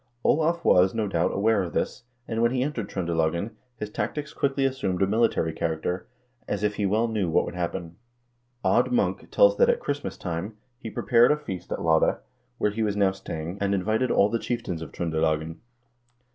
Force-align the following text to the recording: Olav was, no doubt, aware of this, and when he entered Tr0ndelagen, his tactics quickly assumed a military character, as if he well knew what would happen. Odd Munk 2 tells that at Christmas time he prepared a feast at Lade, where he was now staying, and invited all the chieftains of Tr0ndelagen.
Olav 0.23 0.65
was, 0.65 0.95
no 0.95 1.07
doubt, 1.07 1.31
aware 1.31 1.61
of 1.61 1.73
this, 1.73 2.05
and 2.27 2.41
when 2.41 2.49
he 2.49 2.63
entered 2.63 2.89
Tr0ndelagen, 2.89 3.51
his 3.77 3.91
tactics 3.91 4.33
quickly 4.33 4.65
assumed 4.65 4.99
a 5.03 5.05
military 5.05 5.53
character, 5.53 6.07
as 6.47 6.63
if 6.63 6.73
he 6.77 6.87
well 6.87 7.07
knew 7.07 7.29
what 7.29 7.45
would 7.45 7.53
happen. 7.53 7.97
Odd 8.63 8.91
Munk 8.91 9.19
2 9.19 9.27
tells 9.27 9.57
that 9.57 9.69
at 9.69 9.79
Christmas 9.79 10.17
time 10.17 10.57
he 10.79 10.89
prepared 10.89 11.31
a 11.31 11.37
feast 11.37 11.71
at 11.71 11.83
Lade, 11.83 12.15
where 12.57 12.71
he 12.71 12.81
was 12.81 12.95
now 12.97 13.11
staying, 13.11 13.59
and 13.61 13.75
invited 13.75 14.09
all 14.09 14.27
the 14.31 14.39
chieftains 14.39 14.81
of 14.81 14.91
Tr0ndelagen. 14.91 15.57